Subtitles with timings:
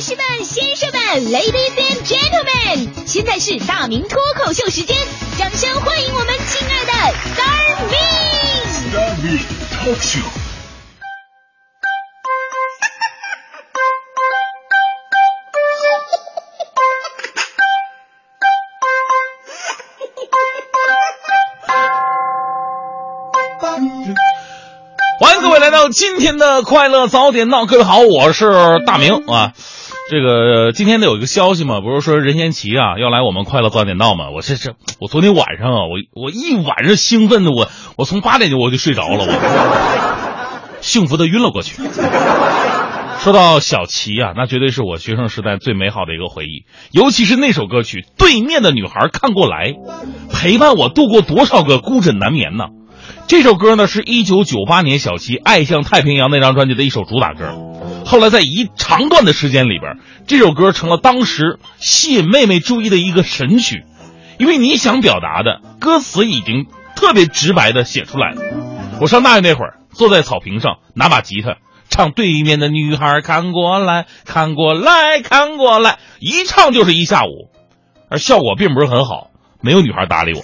[0.00, 4.96] 女士们、先生们，Ladies and Gentlemen，现在是大明脱口秀时间，
[5.38, 6.92] 掌声欢迎我们亲爱的
[7.36, 9.40] Star Me！Star Me
[9.84, 10.24] Talk Show。
[25.20, 28.50] 欢迎各位来到今天的快乐早点到，各位好，我是
[28.86, 29.52] 大明啊。
[30.10, 34.30] 这个今天呢有一个消息嘛，不是说任贤齐啊要来我们快乐早点到嘛？
[34.30, 41.80] 我这这，我昨天晚上啊，我我一晚上兴奋的我，我从八点就我就睡着了，我幸福的晕了过去。
[43.20, 49.68] 说到小齐啊，那绝对是我学生时代最美好的一个回忆，尤其是那首歌曲《对面的女孩看过来》，
[50.32, 52.64] 陪伴我度过多少个孤枕难眠呢？
[53.28, 57.69] 这首歌呢，是一九九八年小齐《爱向太平洋》那张专辑的一首主打歌。
[58.10, 63.84] 后来在一长段的时间里边，这首歌成了当时吸引妹妹注意的一个神曲，
[64.36, 68.42] 因为你想表达的歌词已经特别直白的写出来了。
[69.00, 77.48] 我上大学那会儿，坐在草坪上，拿把吉他唱《对面的女孩看过来看过来看过来》，一唱就是一下午，
[78.10, 79.30] 而效果并不是很好，
[79.62, 80.42] 没有女孩搭理我。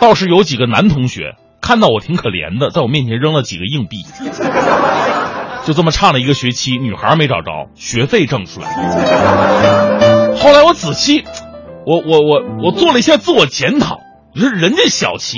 [0.00, 4.04] 倒是有几个男同学看到我挺可怜的，在我面前扔了几个硬币。
[5.68, 10.34] 就这么唱了一个学期，女孩没找着，学费挣出来。
[10.34, 11.26] 后来我仔细，
[11.84, 13.98] 我我我我做了一下自我检讨，
[14.34, 15.36] 就是人家小齐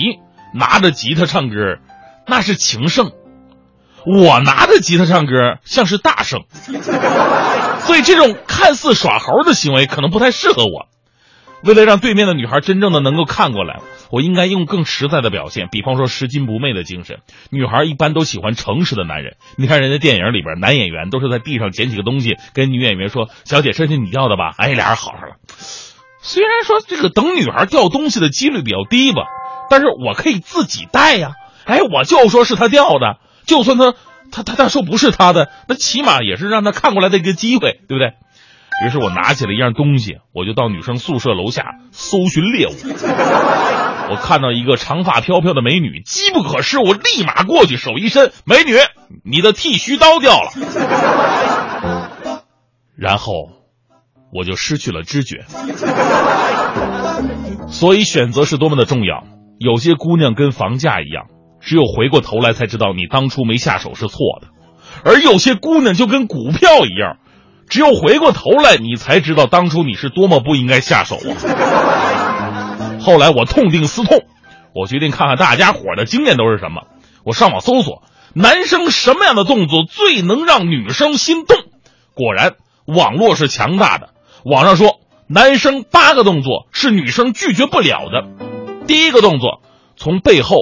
[0.54, 1.78] 拿着吉他唱歌，
[2.28, 3.10] 那是情圣，
[4.06, 5.32] 我拿着吉他唱歌
[5.64, 6.44] 像是大圣，
[7.80, 10.86] 所以这种看似耍猴的行为可能不太适合我。
[11.64, 17.18] 为了让对面的女孩真正的能够看过来，我应该用更实在的表现，比方说拾金不昧的精神。
[17.50, 19.36] 女孩一般都喜欢诚实的男人。
[19.56, 25.36] 你看人家电影里边，男演员都是在地上捡几个东西，跟女演员说：“小姐，这是你掉的吧？”哎，俩人好上了。
[26.22, 29.22] 虽然说这个等女孩掉东西的几率比较低吧，
[29.70, 31.32] 但是我可以自己带呀。
[31.64, 33.94] 哎，我就说是她掉的，就算她
[34.30, 38.14] 她她她说不是她的，那起码也是让她看过来的一个机会，对不对？
[38.86, 42.70] 于是我拿起了一样东西，我就到女生宿舍楼下搜寻猎物。
[44.10, 48.76] 我看到一个长发飘飘的美女，机不可失，我立马过去，手一伸，美女，
[49.24, 50.50] 你的剃须刀掉了。
[52.96, 53.32] 然后
[54.32, 55.44] 我就失去了知觉。
[57.68, 59.24] 所以选择是多么的重要。
[59.58, 61.26] 有些姑娘跟房价一样，
[61.60, 64.48] 只有回过头来才知道你当初没下手是错的；
[65.04, 67.18] 而有些姑娘就跟股票一样。
[67.68, 72.49] 只有回过头来，你才知道当初你是多么不应该下手啊！
[73.00, 74.24] 后来我痛定思痛，
[74.74, 76.82] 我决定看看大家伙的经验都是什么。
[77.24, 78.02] 我上网搜索
[78.34, 81.56] 男生什么样的动作最能让女生心动。
[82.14, 82.54] 果然，
[82.86, 84.10] 网络是强大的。
[84.44, 88.28] 网上说，男生八个动作是女生拒绝不了的。
[88.86, 89.62] 第一个动作，
[89.96, 90.56] 从背后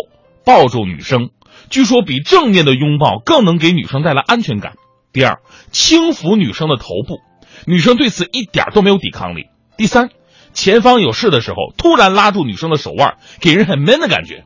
[0.44, 1.30] 抱住女生，
[1.70, 4.74] 据说比正面的拥抱更能给女生带来安全感。
[5.12, 5.40] 第二，
[5.70, 7.18] 轻抚女生的头部，
[7.66, 9.46] 女生对此一点都没有抵抗力。
[9.76, 10.10] 第三，
[10.58, 14.42] 前方有事的时候，突然拉住女生的手腕，给人很 man 的感觉。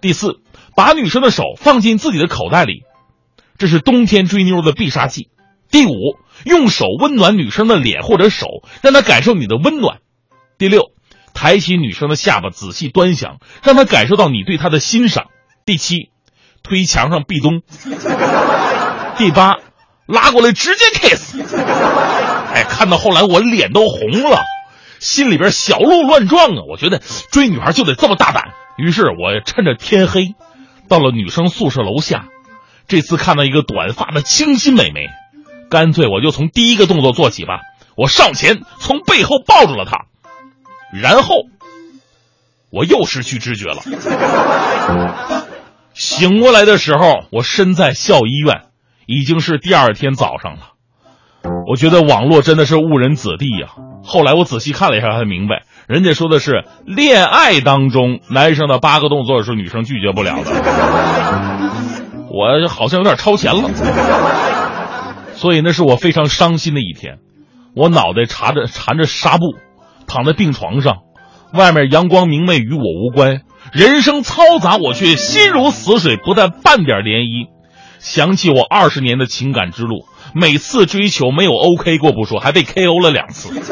[0.00, 0.36] 第四，
[0.76, 2.84] 把女生的手放进自己的口袋里，
[3.58, 5.30] 这是冬天追妞的必杀技。
[5.68, 5.90] 第五，
[6.44, 8.46] 用手温暖女生的脸或者手，
[8.82, 9.98] 让她感受你的温暖。
[10.58, 10.92] 第六，
[11.34, 15.24] 抬起女生的下巴，仔细端详，让她感受到你对她的欣赏。
[15.66, 16.10] 第七，
[16.62, 17.62] 推墙上壁咚。
[19.18, 19.56] 第八。
[20.06, 21.36] 拉过来直接 kiss，
[22.54, 24.40] 哎，看到后来我脸都红了，
[25.00, 26.62] 心里边小鹿乱撞啊！
[26.68, 27.00] 我觉得
[27.30, 30.34] 追女孩就得这么大胆，于是我趁着天黑，
[30.88, 32.28] 到了女生宿舍楼下。
[32.86, 35.06] 这次看到一个短发的清新美眉，
[35.70, 37.60] 干脆我就从第一个动作做起吧。
[37.96, 40.06] 我上前从背后抱住了她，
[40.92, 41.34] 然后
[42.70, 43.82] 我又失去知觉了。
[45.94, 48.62] 醒过来的时候，我身在校医院。
[49.10, 50.72] 已经是第二天早上了，
[51.68, 53.68] 我觉得网络真的是误人子弟呀。
[54.02, 60.50] 后来我仔细看了一下，才明白，人家说的是恋爱当中男生的八个动作是女生拒绝不了的。
[62.30, 63.68] 我好像有点超前了，
[65.34, 67.18] 所以那是我非常伤心的一天。
[67.74, 69.54] 我脑袋缠着缠着纱布，
[70.06, 71.00] 躺在病床上，
[71.52, 73.42] 外面阳光明媚与我无关，
[73.72, 77.48] 人生嘈杂，我却心如死水，不带半点涟漪。
[77.98, 83.50] 想起我二十年的情感之路，每次追求没有 OK 过不说，还被 KO 了两次。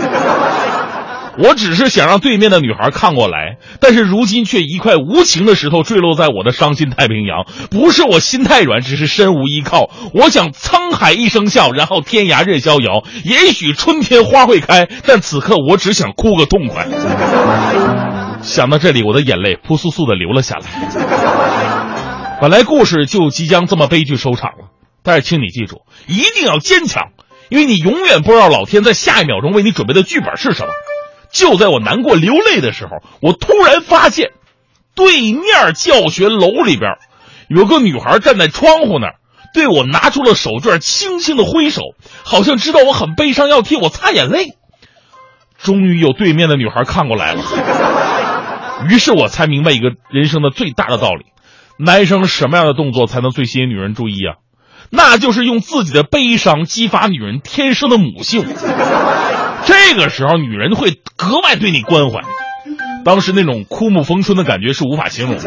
[1.38, 7.44] 我只是想让对面的女孩看过来，但是如今却一块无情的石头坠落在我的伤心太平洋。
[7.70, 9.90] 不是我心太软，只是身无依靠。
[10.14, 13.04] 我想沧海一声笑，然后天涯任逍遥。
[13.22, 16.86] 也许春天花会开，但此刻我只想哭个痛快。
[18.40, 20.62] 想到这里，我的眼泪扑簌簌的流了下来。
[22.40, 24.68] 本来故事就即将这么悲剧收场了，
[25.06, 27.12] 但是请你记住，一定要坚强。
[27.48, 30.72] 因为你永远不知道老天在下一秒钟为你准备的剧本是什么。
[31.30, 32.90] 就在我难过流泪的时候，
[33.22, 34.30] 我突然发现，
[34.96, 36.94] 对面教学楼里边，
[37.48, 39.14] 有个女孩站在窗户那儿，
[39.54, 41.82] 对我拿出了手绢，轻轻的挥手，
[42.24, 44.56] 好像知道我很悲伤，要替我擦眼泪。
[45.56, 47.44] 终于有对面的女孩看过来了，
[48.90, 51.26] 于是我才明白一个人生的最大的道理：
[51.78, 54.42] 男生什么样的动作才能最吸引女人注意啊？
[54.90, 58.44] 那就是用自己的悲伤激发女人天生的母性，
[59.64, 62.22] 这个时候女人会格外对你关怀。
[63.04, 65.44] 当时那种枯木逢春的感觉是无法形容的，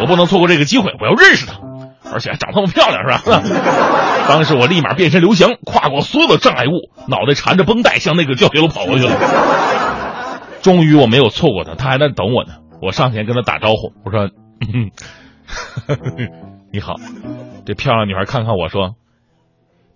[0.00, 1.60] 我不能错过这个机会，我要认识她，
[2.12, 3.42] 而且还长那么漂亮，是吧？
[4.28, 9.16] 当时我立马变身刘翔，跨过所有的障碍物，脑袋缠着绷带向那个教学楼跑过去了。
[10.62, 12.54] 终于我没有错过她，她还在等我呢。
[12.82, 14.30] 我上前跟她打招呼，我说
[16.72, 16.94] ：“你好。”
[17.66, 18.94] 这漂亮女孩看看我说：“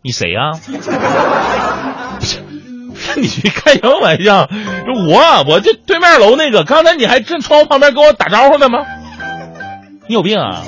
[0.02, 0.50] 你谁呀？”
[2.20, 2.38] 不是，
[3.20, 4.48] 你开什么玩笑？
[5.08, 8.78] 我，我就对面楼那个，刚才你还正窗户旁边跟我打招呼呢吗？
[10.08, 10.62] 你有病啊？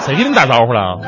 [0.00, 1.00] 谁跟你打招呼了？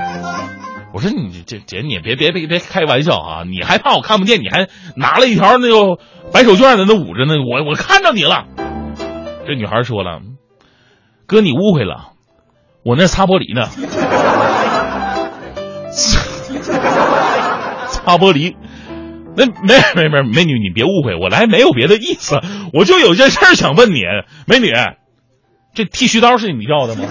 [0.93, 3.43] 我说你这姐，你别别别别开玩笑啊！
[3.45, 4.41] 你还怕我看不见？
[4.41, 5.99] 你还拿了一条那个
[6.33, 7.35] 白手绢在那捂着呢。
[7.47, 8.47] 我我看着你了。
[9.47, 10.21] 这女孩说了
[11.27, 12.13] ：“哥，你误会了，
[12.85, 13.69] 我那擦玻璃呢。
[17.89, 18.55] ”擦玻璃，
[19.37, 22.41] 那没没没美女，你别误会，我来没有别的意思，
[22.73, 24.03] 我就有件事想问你，
[24.47, 24.73] 美女，
[25.75, 27.05] 这剃须刀是你要的吗？